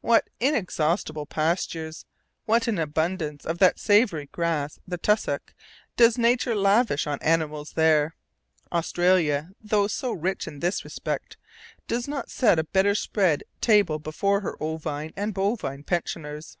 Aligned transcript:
What 0.00 0.28
inexhaustible 0.40 1.26
pastures, 1.26 2.06
what 2.44 2.66
an 2.66 2.76
abundance 2.76 3.46
of 3.46 3.58
that 3.58 3.78
savoury 3.78 4.26
grass, 4.32 4.80
the 4.84 4.98
tussock, 4.98 5.54
does 5.96 6.18
nature 6.18 6.56
lavish 6.56 7.06
on 7.06 7.22
animals 7.22 7.74
there! 7.74 8.16
Australia, 8.72 9.52
though 9.60 9.86
so 9.86 10.10
rich 10.10 10.48
in 10.48 10.58
this 10.58 10.82
respect, 10.82 11.36
does 11.86 12.08
not 12.08 12.30
set 12.32 12.58
a 12.58 12.64
better 12.64 12.96
spread 12.96 13.44
table 13.60 14.00
before 14.00 14.40
her 14.40 14.60
ovine 14.60 15.12
and 15.16 15.32
bovine 15.32 15.84
pensioners. 15.84 16.58